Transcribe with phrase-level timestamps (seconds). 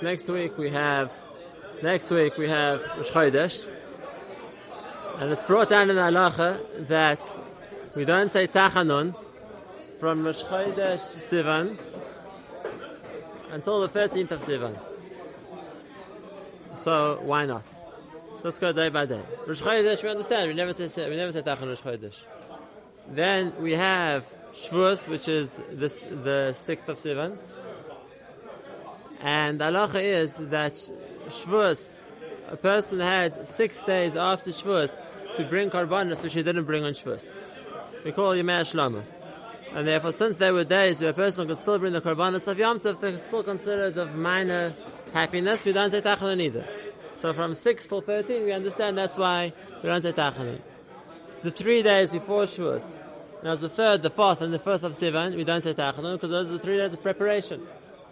[0.00, 1.12] Next week we have,
[1.82, 3.68] next week we have Rosh Chodesh.
[5.18, 7.20] And it's brought down in halacha that
[7.94, 9.14] we don't say Tachanun
[10.00, 11.78] from Rosh Chodesh Sivan
[13.50, 14.78] until the 13th of Sivan.
[16.76, 17.70] So why not?
[17.70, 19.22] So let's go day by day.
[19.46, 20.48] Rosh Chodesh, we understand.
[20.48, 22.22] We never say we never say Tachanun Rosh Chodesh.
[23.10, 27.36] Then we have Shavuos, which is this, the sixth of Sivan.
[29.24, 30.74] And the halacha is that
[31.28, 31.98] Shavuos,
[32.48, 35.02] a person had six days after Shavuos
[35.36, 37.32] to bring karbanos which he didn't bring on Shavuos.
[38.04, 39.02] We call Yemei Shlama.
[39.72, 42.58] And therefore, since there were days where a person could still bring the karbanos of
[42.58, 44.74] Yom Tov, they're still considered of minor
[45.14, 46.68] happiness, we don't say Tachanun either.
[47.14, 50.60] So from 6 till 13, we understand that's why we don't say Tachanun.
[51.40, 53.00] The three days before Shavuos,
[53.42, 56.30] now the third, the fourth, and the fifth of Sivan, we don't say Tachanun because
[56.30, 57.66] those are the three days of preparation.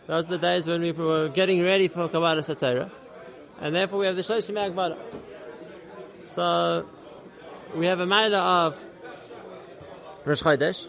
[0.07, 2.91] Those are the days when we were getting ready for Kabbalas Torah.
[3.61, 4.99] And therefore we have the Shloshim Akbara.
[6.25, 6.89] So,
[7.77, 8.85] we have a Maila of
[10.25, 10.89] Rosh Chodesh,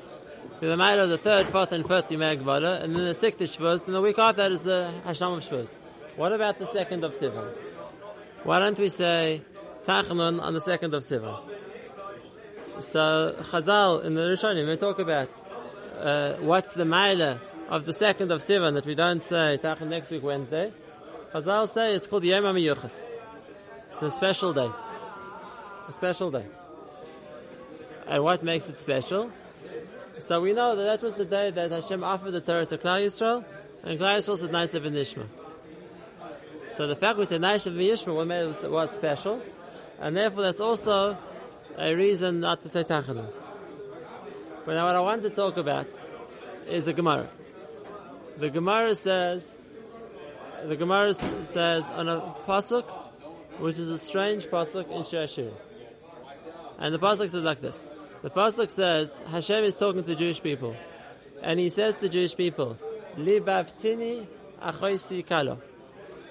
[0.60, 3.42] we have a Maila of the third, fourth, and fifth Yom and then the sixth
[3.42, 5.76] is Shavuos, and the week after that is the Hashem of Shavuos.
[6.16, 7.52] What about the second of Sivan?
[8.44, 9.42] Why don't we say
[9.84, 11.40] Tachanun on the second of Sivan?
[12.80, 15.30] So, Chazal in the Rishonim, they talk about
[16.00, 20.10] uh, what's the Maila of the second of Sivan that we don't say Tachanun next
[20.10, 20.72] week Wednesday.
[21.34, 23.06] Chazal say it's called Yom HaMiyuchas.
[23.94, 24.70] It's a special day.
[25.88, 26.46] A special day.
[28.08, 29.32] And what makes it special?
[30.18, 33.02] So we know that that was the day that Hashem offered the Torah to Klal
[33.02, 33.44] Yisrael,
[33.84, 35.26] and Klal Yisrael said Naisa v'Nishma.
[36.70, 39.42] So the fact we said Naisa v'Nishma what made it was special,
[40.00, 41.18] and therefore that's also
[41.78, 43.28] a reason not to say Tachanun.
[44.66, 45.88] But now what I want to talk about
[46.68, 47.30] is a Gemara.
[48.38, 49.60] The Gemara says,
[50.66, 52.90] the Gemara says on a pasuk,
[53.60, 55.52] which is a strange pasuk in Shir
[56.80, 57.88] And the pasuk says like this:
[58.24, 60.76] The pasuk says Hashem is talking to the Jewish people,
[61.44, 62.78] and He says to the Jewish people,
[63.18, 64.26] "Li baftini
[64.60, 65.62] achoisi kalo."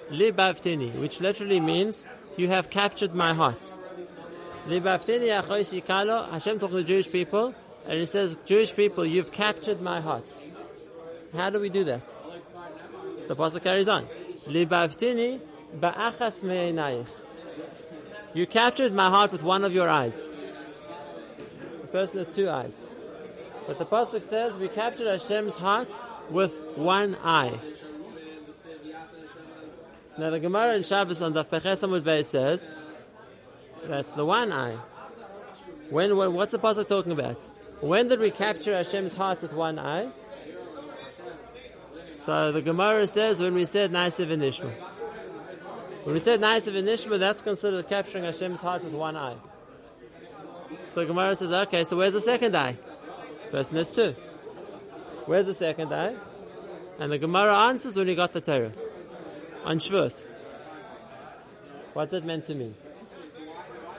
[0.09, 3.73] Li baftini, which literally means you have captured my heart.
[4.67, 6.23] Li baftini achoisi kalo.
[6.23, 10.25] Hashem talking to the Jewish people, and He says, "Jewish people, you've captured my heart."
[11.35, 12.07] How do we do that?
[12.07, 14.07] So the pasuk carries on.
[14.47, 15.39] Libaftini
[15.79, 17.07] ba'achas.
[18.33, 20.27] You captured my heart with one of your eyes.
[21.81, 22.77] The person has two eyes.
[23.67, 25.89] But the pasuk says we captured Hashem's heart
[26.29, 27.57] with one eye.
[30.09, 32.73] So now the Gemara in Shabbos on the Amud Beis says
[33.85, 34.77] that's the one eye.
[35.89, 37.41] When, when what's the pasuk talking about?
[37.81, 40.09] When did we capture Hashem's heart with one eye?
[42.13, 44.71] So the Gemara says when we said Naisiv and Nishma.
[46.03, 49.35] When we said Naisiv and Nishma, that's considered capturing Hashem's heart with one eye.
[50.83, 52.77] So the Gemara says, okay, so where's the second eye?
[53.51, 54.15] Person has two.
[55.25, 56.15] Where's the second eye?
[56.99, 58.73] And the Gemara answers when he got the Torah.
[59.63, 60.27] On Shavuos.
[61.93, 62.75] What's it meant to mean?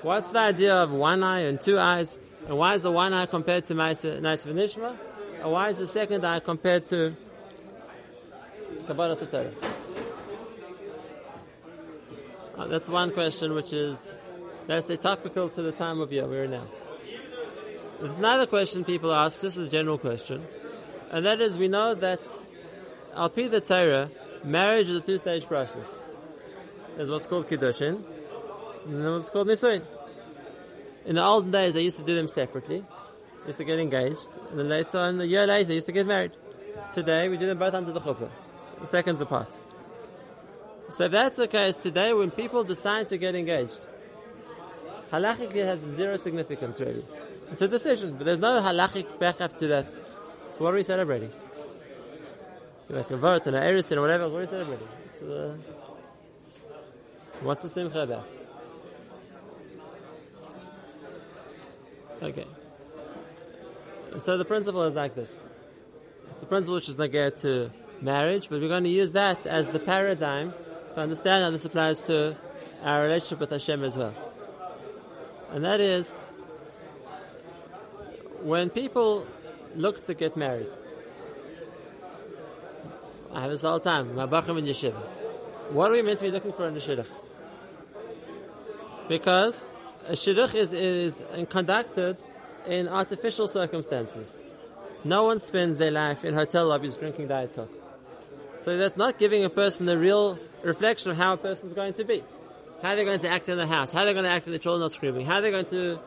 [0.03, 2.19] What's the idea of one eye and two eyes?
[2.47, 4.97] And why is the one eye compared to Naisiv and Nishma?
[5.41, 7.17] And why is the second eye compared to
[8.87, 9.51] Kabbalas Torah?
[12.57, 13.99] Uh, that's one question which is,
[14.69, 16.67] let's say, topical to the time of year we're in now.
[18.01, 20.47] There's another question people ask, this is a general question,
[21.11, 22.21] and that is we know that
[23.15, 24.11] Al Pi the Torah,
[24.45, 25.91] marriage is a two-stage process.
[26.97, 28.05] There's what's called Kiddushin,
[28.85, 29.83] and then what's called Nisuin.
[31.07, 32.85] In the olden days, they used to do them separately.
[33.41, 35.93] They used to get engaged, and then later on, a year later, they used to
[35.93, 36.33] get married.
[36.93, 38.31] Today, we do them both under the chuppah
[38.85, 39.51] seconds apart.
[40.91, 43.81] So if that's the case today, when people decide to get engaged,
[45.13, 47.05] halachically has zero significance really.
[47.51, 49.91] It's a decision, but there's no halachic backup to that.
[50.53, 51.33] So what are we celebrating?
[52.89, 54.89] Like a vort and an eris or whatever, what are we celebrating?
[55.23, 55.57] Uh,
[57.41, 58.29] what's the simcha about?
[62.23, 62.47] Okay.
[64.19, 65.41] So the principle is like this.
[66.33, 67.71] It's a principle which is negated to
[68.05, 70.53] marriage, but we're going to use that as the paradigm
[70.95, 72.37] to understand how this applies to
[72.83, 74.15] our relationship with Hashem as well.
[75.51, 76.15] And that is,
[78.43, 79.27] when people
[79.75, 80.69] look to get married,
[83.33, 85.01] I have this all the time, my bachim in yeshiva.
[85.71, 87.09] What are we meant to be looking for in the shidduch?
[89.09, 89.67] Because
[90.07, 92.19] a shidduch is, is conducted
[92.67, 94.39] in artificial circumstances.
[95.05, 97.84] No one spends their life in hotel lobbies drinking Diet Coke.
[98.59, 101.95] So that's not giving a person the real reflection of how a person is going
[101.95, 102.23] to be.
[102.83, 104.59] How they're going to act in the house, how they're going to act when the
[104.59, 105.99] children are screaming, how they're going to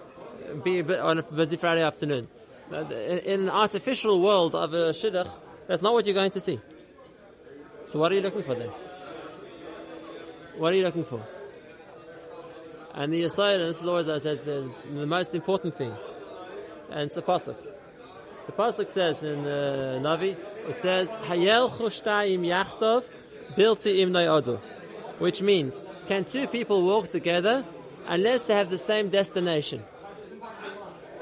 [0.63, 2.27] be on a busy Friday afternoon.
[2.71, 5.29] In an artificial world of a shidduch,
[5.67, 6.59] that's not what you're going to see.
[7.85, 8.69] So what are you looking for then?
[10.57, 11.25] What are you looking for?
[12.93, 15.95] And the Yisrael, and this is always, I says, the, the most important thing.
[16.89, 17.55] And it's a pasuk.
[18.47, 20.35] The pasuk says in uh, Navi,
[20.67, 23.03] it says, Hayel chushtayim yachtov
[23.57, 24.59] bilti im odu.
[25.19, 27.65] Which means, can two people walk together
[28.07, 29.83] unless they have the same destination?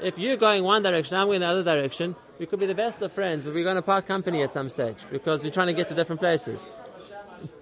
[0.02, 3.00] If you're going one direction, I'm going the other direction, we could be the best
[3.00, 5.72] of friends, but we're going to part company at some stage because we're trying to
[5.72, 6.68] get to different places.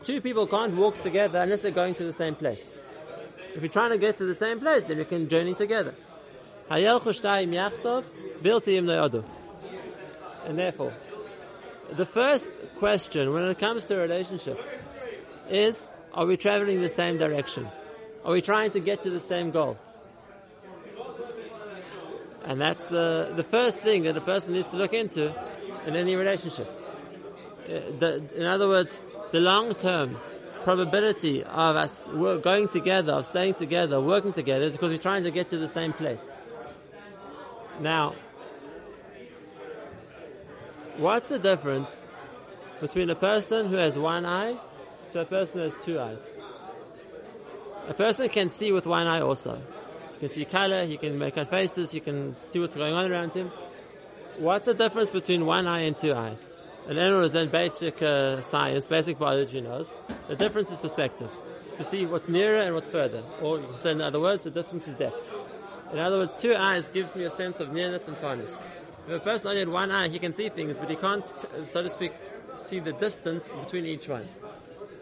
[0.02, 2.72] Two people can't walk together unless they're going to the same place.
[3.54, 5.94] If you're trying to get to the same place, then you can journey together.
[6.70, 8.04] Hayel Chushtayim Yachtov
[8.42, 9.22] Bilti Im Odu.
[10.46, 10.92] And therefore,
[11.96, 14.58] the first question when it comes to a relationship
[15.49, 17.69] is, are we traveling the same direction?
[18.25, 19.79] Are we trying to get to the same goal?
[22.44, 25.32] And that's uh, the first thing that a person needs to look into
[25.87, 26.69] in any relationship.
[27.64, 29.02] Uh, the, in other words,
[29.32, 30.19] the long term
[30.62, 35.31] probability of us going together, of staying together, working together, is because we're trying to
[35.31, 36.32] get to the same place.
[37.81, 38.14] Now,
[40.96, 42.05] what's the difference
[42.81, 44.56] between a person who has one eye
[45.12, 46.20] to a person who has two eyes?
[47.88, 49.61] A person can see with one eye also.
[50.14, 53.11] He can see color, he can make out faces, he can see what's going on
[53.11, 53.50] around him.
[54.38, 56.44] What's the difference between one eye and two eyes?
[56.88, 59.93] And anyone who's learned basic uh, science, basic biology knows,
[60.29, 61.31] the difference is perspective.
[61.76, 63.23] To see what's nearer and what's further.
[63.43, 65.17] Or, say in other words, the difference is depth.
[65.93, 68.61] In other words, two eyes gives me a sense of nearness and farness.
[69.06, 71.31] If a person only had one eye, he can see things, but he can't,
[71.67, 72.12] so to speak,
[72.56, 74.27] see the distance between each one.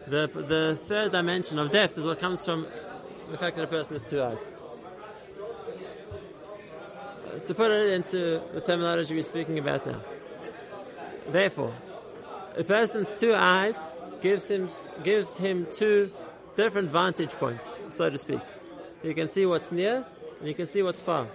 [0.07, 2.67] The, the third dimension of depth is what comes from
[3.31, 4.39] the fact that a person has two eyes.
[7.25, 10.01] Uh, to put it into the terminology we're speaking about now.
[11.29, 11.73] Therefore,
[12.57, 13.79] a person's two eyes
[14.21, 14.69] gives him
[15.03, 16.11] gives him two
[16.55, 18.41] different vantage points, so to speak.
[19.03, 20.05] You can see what's near
[20.39, 21.27] and you can see what's far.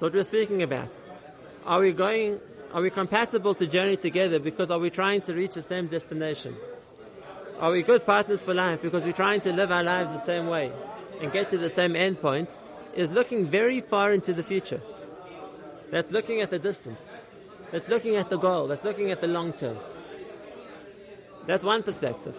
[0.00, 0.96] So what we're speaking about.
[1.66, 2.40] Are we going
[2.72, 6.56] are we compatible to journey together because are we trying to reach the same destination?
[7.58, 10.46] Are we good partners for life because we're trying to live our lives the same
[10.46, 10.72] way
[11.20, 12.58] and get to the same end point?
[12.94, 14.80] Is looking very far into the future.
[15.90, 17.10] That's looking at the distance.
[17.70, 18.68] That's looking at the goal.
[18.68, 19.76] That's looking at the long term.
[21.44, 22.38] That's one perspective.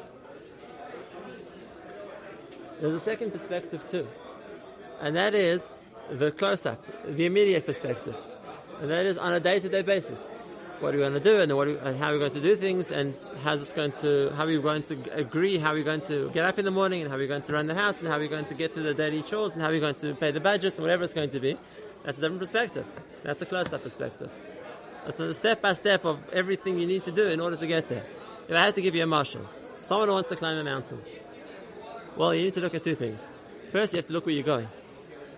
[2.79, 4.07] There's a second perspective too.
[4.99, 5.75] And that is
[6.09, 8.15] the close up, the immediate perspective.
[8.81, 10.29] And that is on a day to day basis.
[10.79, 12.55] What are we going to do and, we, and how are we going to do
[12.55, 13.13] things and
[13.43, 16.31] how's this going to, how are we going to agree, how are we going to
[16.31, 18.07] get up in the morning and how are we going to run the house and
[18.07, 19.93] how are we going to get to the daily chores and how are we going
[19.93, 21.55] to pay the budget and whatever it's going to be.
[22.03, 22.85] That's a different perspective.
[23.21, 24.31] That's a close up perspective.
[25.05, 27.87] That's a step by step of everything you need to do in order to get
[27.87, 28.03] there.
[28.47, 29.45] If I had to give you a mashal,
[29.81, 30.99] someone wants to climb a mountain,
[32.17, 33.21] well, you need to look at two things.
[33.71, 34.67] First, you have to look where you're going.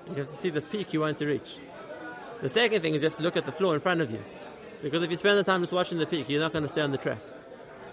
[0.10, 1.58] You have to see the peak you want to reach.
[2.42, 4.24] The second thing is you have to look at the floor in front of you.
[4.82, 6.82] Because if you spend the time just watching the peak, you're not going to stay
[6.82, 7.20] on the track.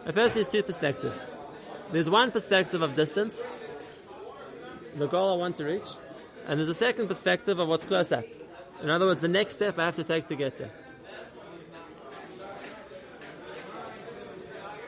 [0.07, 1.27] A person needs two perspectives.
[1.93, 3.43] There's one perspective of distance,
[4.97, 5.89] the goal I want to reach,
[6.47, 8.25] and there's a second perspective of what's close up.
[8.83, 10.71] In other words, the next step I have to take to get there.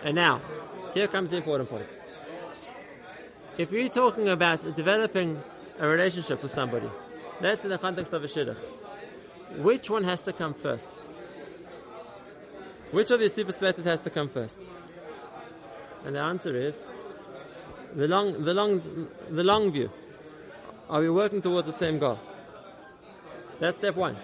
[0.02, 0.40] And now,
[0.94, 1.88] here comes the important point.
[3.58, 5.40] If you're talking about developing
[5.78, 6.90] a relationship with somebody,
[7.42, 8.56] that's in the context of a shidduch.
[9.58, 10.92] Which one has to come first?
[12.90, 14.60] Which of these two perspectives has to come first?
[16.04, 16.82] And the answer is
[17.94, 19.90] the long, the long, the long view.
[20.88, 22.18] Are we working towards the same goal?
[23.60, 24.16] That's step one.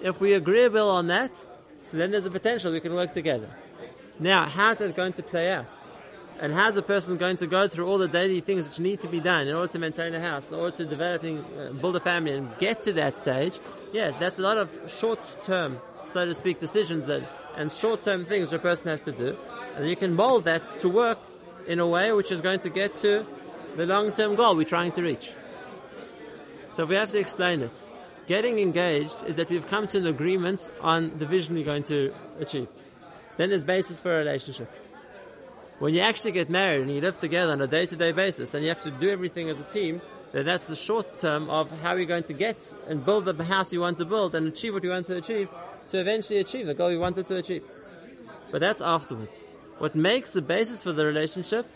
[0.00, 1.34] If we agree well on that,
[1.82, 3.48] so then there's a potential we can work together.
[4.18, 5.72] Now, how's it going to play out?
[6.40, 9.08] And how's a person going to go through all the daily things which need to
[9.08, 12.00] be done in order to maintain a house, in order to develop, uh, build a
[12.00, 13.58] family, and get to that stage?
[13.92, 18.58] Yes, that's a lot of short-term, so to speak, decisions that, and short-term things a
[18.58, 19.36] person has to do.
[19.74, 21.18] And you can mold that to work
[21.66, 23.26] in a way which is going to get to
[23.76, 25.32] the long-term goal we're trying to reach.
[26.70, 27.86] So we have to explain it.
[28.28, 32.14] Getting engaged is that we've come to an agreement on the vision we're going to
[32.38, 32.68] achieve
[33.38, 34.70] then there's basis for a relationship.
[35.78, 38.68] When you actually get married and you live together on a day-to-day basis and you
[38.68, 40.00] have to do everything as a team,
[40.32, 43.72] then that's the short term of how you're going to get and build the house
[43.72, 45.48] you want to build and achieve what you want to achieve
[45.88, 47.62] to eventually achieve the goal you wanted to achieve.
[48.50, 49.40] but that's afterwards.
[49.78, 51.66] What makes the basis for the relationship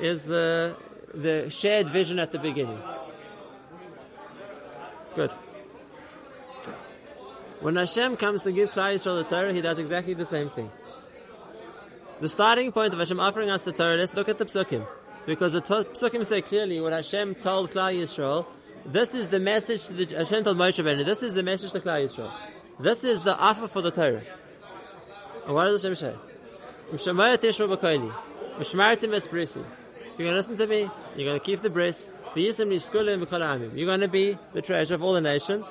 [0.00, 0.76] is the
[1.12, 2.78] the shared vision at the beginning.
[5.16, 5.32] Good.
[7.60, 10.70] When Hashem comes to give Klal Yisrael the Torah, He does exactly the same thing.
[12.20, 14.86] The starting point of Hashem offering us the Torah, let's look at the Psukim.
[15.24, 18.44] Because the Psukim say clearly what Hashem told Klal Yisrael,
[18.84, 21.80] this is the message to the, Hashem told Moshe Rabbeinu, this is the message to
[21.80, 22.30] Klal Yisrael.
[22.78, 24.22] This is the offer for the Torah.
[25.46, 26.14] And what does Hashem say?
[26.92, 27.38] If you're going
[30.18, 34.62] to listen to me, you're going to keep the bris, you're going to be the
[34.62, 35.66] treasure of all the nations.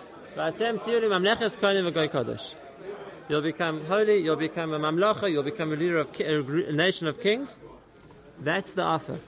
[3.30, 7.22] You'll become holy, you'll become a mamlacha, you'll become a leader of a nation of
[7.22, 7.60] kings.
[8.40, 9.20] That's the offer.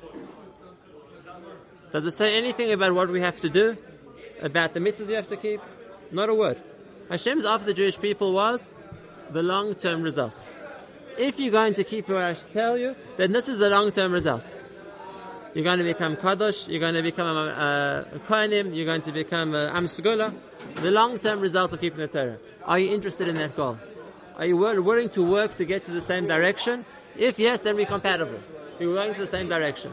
[1.91, 3.77] Does it say anything about what we have to do?
[4.41, 5.61] About the mitzvahs you have to keep?
[6.11, 6.57] Not a word.
[7.09, 8.73] Hashem's offer to the Jewish people was
[9.29, 10.49] the long-term result.
[11.19, 14.55] If you're going to keep what I tell you, then this is the long-term result.
[15.53, 19.11] You're going to become Kadosh, you're going to become a, a, a you're going to
[19.11, 22.37] become a Am The long-term result of keeping the Torah.
[22.63, 23.77] Are you interested in that goal?
[24.41, 26.83] Are you willing to work to get to the same direction?
[27.15, 28.39] If yes, then we're compatible.
[28.79, 29.91] We're going to the same direction.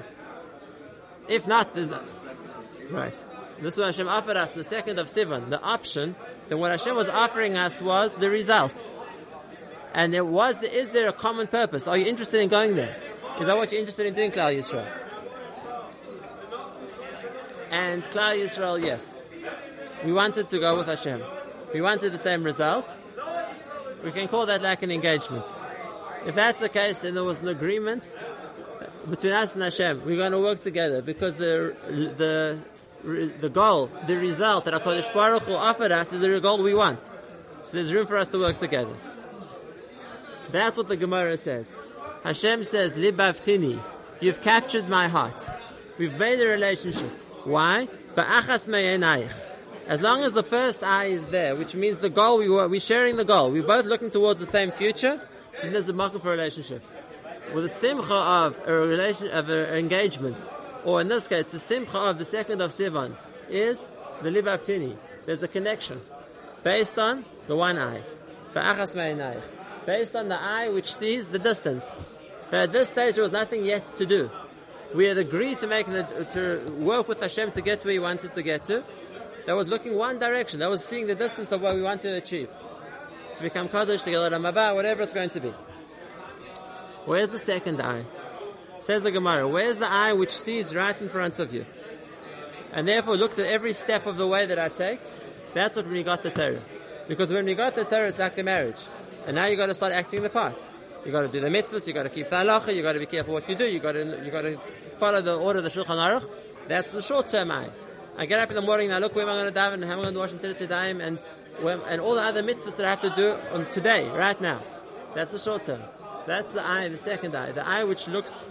[1.28, 2.04] If not, there's not.
[2.90, 3.12] Right.
[3.60, 6.16] This is what Hashem offered us, the second of Sivan, the option,
[6.48, 8.90] then what Hashem was offering us was the result.
[9.92, 11.86] And there was, is there a common purpose?
[11.86, 12.96] Are you interested in going there?
[13.38, 14.90] Is that what you're interested in doing, Klal Yisrael?
[17.70, 19.20] And Klal Yisrael, yes.
[20.06, 21.22] We wanted to go with Hashem.
[21.74, 22.98] We wanted the same result.
[24.04, 25.44] We can call that like an engagement.
[26.26, 28.16] If that's the case, then there was an agreement
[29.08, 30.04] between us and Hashem.
[30.04, 31.74] We're going to work together because the
[32.16, 32.62] the
[33.40, 37.00] the goal, the result that Hakadosh Baruch Hu offered us is the goal we want.
[37.62, 38.94] So there's room for us to work together.
[40.50, 41.74] That's what the Gemara says.
[42.24, 43.80] Hashem says, "Libavtini,
[44.20, 45.40] you've captured my heart.
[45.98, 47.10] We've made a relationship.
[47.44, 47.88] Why?
[48.16, 49.47] Ba'achas me'enayich.
[49.88, 52.78] As long as the first eye is there, which means the goal we were, we're
[52.78, 53.50] sharing the goal.
[53.50, 55.18] We're both looking towards the same future.
[55.62, 56.82] Then there's a market for relationship.
[57.54, 60.46] With the simcha of a relation of an engagement,
[60.84, 63.16] or in this case, the simcha of the second of Sivan
[63.48, 63.88] is
[64.20, 64.94] the livaftini.
[65.24, 66.02] There's a connection
[66.62, 68.02] based on the one eye,
[68.52, 68.94] based
[70.14, 71.96] on the eye which sees the distance.
[72.50, 74.30] But at this stage, there was nothing yet to do.
[74.94, 78.42] We had agreed to make to work with Hashem to get where we wanted to
[78.42, 78.84] get to.
[79.48, 80.60] That was looking one direction.
[80.60, 82.50] That was seeing the distance of what we want to achieve.
[83.36, 85.54] To become Kaddish, to get a Ramabah, whatever it's going to be.
[87.06, 88.04] Where's the second eye?
[88.78, 91.64] Says the Gemara, where's the eye which sees right in front of you?
[92.72, 95.00] And therefore looks at every step of the way that I take?
[95.54, 96.60] That's what you got the Torah.
[97.08, 98.82] Because when you got the Torah, it's like a marriage.
[99.26, 100.62] And now you got to start acting the part.
[101.06, 101.86] You got to do the mitzvahs.
[101.86, 102.74] You got to keep the halacha.
[102.74, 103.64] You got to be careful what you do.
[103.64, 104.60] You got to you got to
[104.98, 106.30] follow the order of the Shulchan Aruch.
[106.68, 107.70] That's the short term eye.
[108.18, 108.88] I get up in the morning.
[108.88, 110.20] And I look where am I going to daven and how am I going to
[110.20, 111.24] wash until time and
[111.62, 114.62] and all the other mitzvahs that I have to do on today, right now.
[115.14, 115.82] That's the short term.
[116.26, 118.46] That's the eye, the second eye, the eye which looks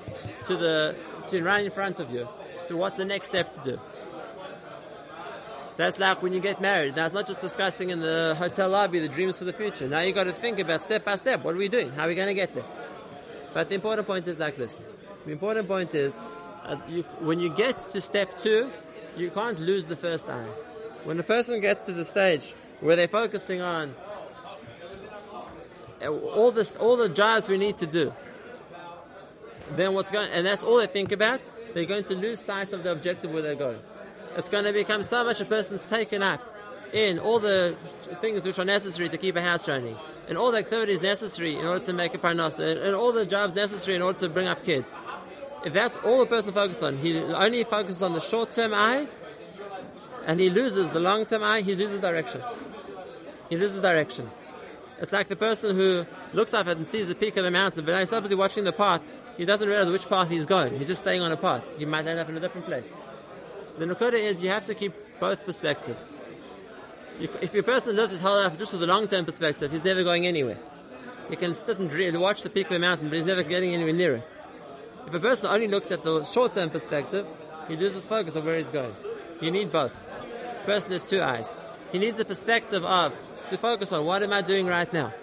[0.45, 0.95] to the
[1.29, 2.27] to right in front of you,
[2.67, 3.79] to what's the next step to do.
[5.77, 6.95] That's like when you get married.
[6.95, 9.87] Now it's not just discussing in the hotel lobby the dreams for the future.
[9.87, 11.43] Now you got to think about step by step.
[11.43, 11.91] What are we doing?
[11.91, 12.65] How are we going to get there?
[13.53, 14.83] But the important point is like this.
[15.25, 16.19] The important point is
[16.65, 18.71] uh, you, when you get to step two,
[19.17, 20.47] you can't lose the first eye.
[21.03, 23.95] When a person gets to the stage where they're focusing on
[26.01, 28.13] uh, all this, all the jobs we need to do,
[29.71, 32.83] then what's going, and that's all they think about, they're going to lose sight of
[32.83, 33.79] the objective where they're going
[34.37, 36.41] it's going to become so much a person's taken up
[36.93, 37.75] in all the
[38.21, 39.97] things which are necessary to keep a house running,
[40.29, 43.55] and all the activities necessary in order to make a parnas, and all the jobs
[43.55, 44.95] necessary in order to bring up kids.
[45.67, 49.05] If that's all the person focuses on, he only focuses on the short-term eye,
[50.25, 52.41] and he loses the long-term eye, he loses direction.
[53.49, 54.31] He loses direction.
[55.01, 57.91] It's like the person who looks up and sees the peak of the mountain, but
[57.91, 59.01] now he's obviously watching the path.
[59.35, 60.77] He doesn't realize which path he's going.
[60.77, 61.65] He's just staying on a path.
[61.77, 62.93] He might end up in a different place.
[63.77, 66.15] The Nakoda is you have to keep both perspectives.
[67.19, 70.25] if your person lives his whole life just with a long-term perspective, he's never going
[70.25, 70.59] anywhere.
[71.29, 73.73] He can sit and dream, watch the peak of the mountain, but he's never getting
[73.73, 74.33] anywhere near it.
[75.07, 77.25] If a person only looks at the short-term perspective,
[77.69, 78.93] he loses focus on where he's going.
[79.39, 79.95] You need both.
[80.59, 81.57] The person has two eyes.
[81.93, 83.13] He needs a perspective of
[83.49, 85.13] to focus on what am I doing right now.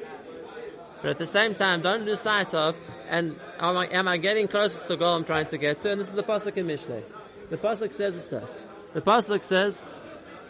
[1.02, 2.76] But at the same time, don't lose sight of
[3.10, 5.90] and am I, am I getting closer to the goal I'm trying to get to?
[5.90, 7.02] And this is the pasuk in Mishlei.
[7.50, 8.62] The pasuk says this to us.
[8.94, 9.82] The pasuk says,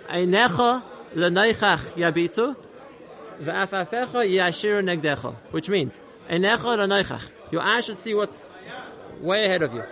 [0.09, 0.85] "Einecha
[1.17, 2.55] leneichach yabitu,
[3.41, 6.01] ve'afafecha yashiru negdecha," which means
[7.51, 8.53] Your eyes should see what's
[9.25, 9.85] way ahead of you.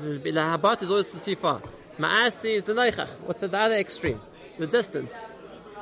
[0.00, 1.60] The habat is always to see far.
[1.98, 3.10] Ma'as is the neichach.
[3.26, 4.20] What's the other extreme?
[4.58, 5.14] The distance.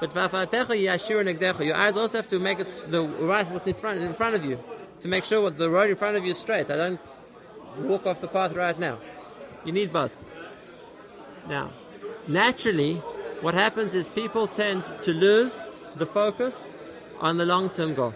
[0.00, 4.44] But your eyes also have to make it the right in front in front of
[4.44, 4.58] you
[5.02, 6.70] to make sure what the road in front of you is straight.
[6.70, 7.00] I don't
[7.78, 8.98] walk off the path right now.
[9.64, 10.12] You need both.
[11.48, 11.72] Now,
[12.26, 12.96] naturally,
[13.40, 15.62] what happens is people tend to lose
[15.96, 16.72] the focus
[17.20, 18.14] on the long-term goal.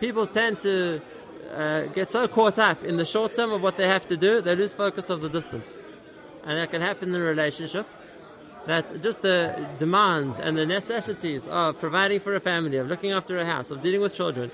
[0.00, 1.00] People tend to
[1.54, 4.40] uh, get so caught up in the short term of what they have to do,
[4.40, 5.78] they lose focus of the distance.
[6.44, 7.86] And that can happen in a relationship.
[8.66, 13.38] That just the demands and the necessities of providing for a family, of looking after
[13.38, 14.50] a house, of dealing with children.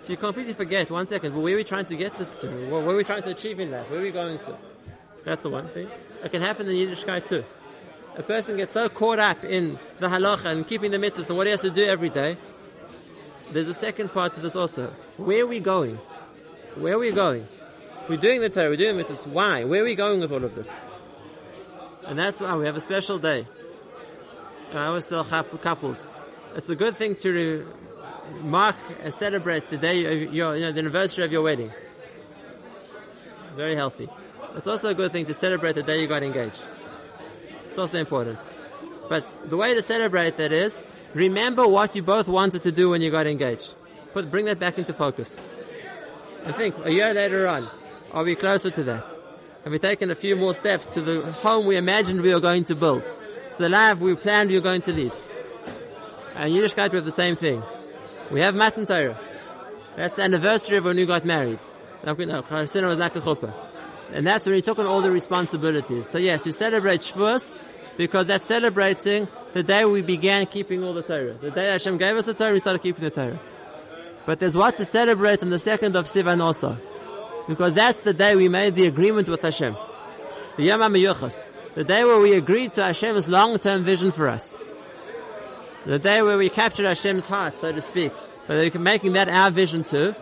[0.00, 2.48] So you completely forget, one second, well, where are we trying to get this to?
[2.68, 3.88] What are we trying to achieve in life?
[3.88, 4.56] Where are we going to?
[5.24, 5.88] That's the one thing.
[6.24, 7.44] It can happen in Yiddishkeit too.
[8.16, 11.46] A person gets so caught up in the halacha and keeping the mitzvahs and what
[11.46, 12.36] he has to do every day.
[13.52, 14.92] There's a second part to this also.
[15.16, 15.98] Where are we going?
[16.76, 17.46] Where are we going?
[18.08, 19.26] We're doing the Torah, we're doing the mitzvahs.
[19.26, 19.64] Why?
[19.64, 20.72] Where are we going with all of this?
[22.06, 23.46] And that's why we have a special day.
[24.72, 26.10] I always tell couples,
[26.56, 27.66] it's a good thing to
[28.40, 31.70] mark and celebrate the day of your, you know, the anniversary of your wedding.
[33.54, 34.08] Very healthy.
[34.56, 36.62] It's also a good thing to celebrate the day you got engaged.
[37.68, 38.40] It's also important.
[39.08, 43.02] But the way to celebrate that is, remember what you both wanted to do when
[43.02, 43.74] you got engaged.
[44.14, 45.38] Put, bring that back into focus.
[46.44, 47.68] And think, a year later on,
[48.12, 49.06] are we closer to that?
[49.64, 52.64] Have we taken a few more steps to the home we imagined we were going
[52.64, 53.04] to build?
[53.04, 55.12] To the life we planned we were going to lead?
[56.34, 57.62] And Yiddishkeit, we have the same thing.
[58.30, 59.18] We have Matan Torah.
[59.96, 61.60] That's the anniversary of when we got married.
[62.02, 62.16] And
[64.26, 66.08] that's when he took on all the responsibilities.
[66.08, 67.54] So yes, we celebrate Shavuos
[67.96, 71.34] because that's celebrating the day we began keeping all the Torah.
[71.34, 73.38] The day Hashem gave us the Torah, we started keeping the Torah.
[74.26, 76.78] But there's what to celebrate on the second of Sivan also.
[77.48, 79.76] Because that's the day we made the agreement with Hashem.
[80.56, 81.46] The Yom HaMiyuchas.
[81.74, 84.56] The day where we agreed to Hashem's long-term vision for us.
[85.86, 88.12] The day where we captured Hashem's heart, so to speak.
[88.46, 90.14] But making that our vision too.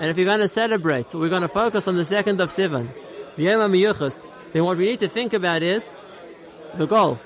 [0.00, 2.50] And if you're going to celebrate, so we're going to focus on the second of
[2.50, 2.88] Sivan,
[3.36, 5.92] the Yom HaMiyuchas, then what we need to think about is
[6.76, 7.20] the goal.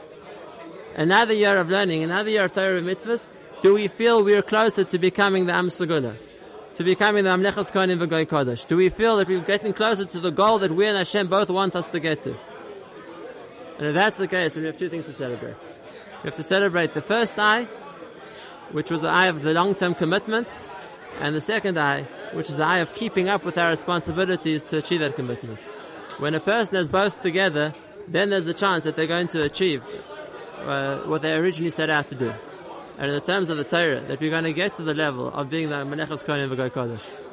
[0.97, 3.31] Another year of learning, another year of Torah mitzvahs,
[3.63, 6.17] do we feel we're closer to becoming the Am Segula?
[6.75, 8.67] To becoming the Amlechas Kohanim V'Goy Kodesh?
[8.69, 11.51] Do we feel that we're getting closer to the goal that we and Hashem both
[11.51, 12.37] want us to get to?
[13.79, 15.57] And if that's the case, then we have two things to celebrate.
[16.23, 17.65] We have to celebrate the first eye,
[18.73, 20.61] which was the eye of the long-term commitment,
[21.21, 24.79] and the second eye, which is the eye of keeping up with our responsibilities to
[24.79, 25.61] achieve that commitment.
[26.19, 27.75] When a person has both together,
[28.07, 29.83] then there's the chance that they're going to achieve
[30.61, 32.33] uh, what they originally set out to do.
[32.99, 35.29] And in the terms of the Torah, that we're going to get to the level
[35.29, 37.28] of being the Menechas Kohen V'Goy Kodesh.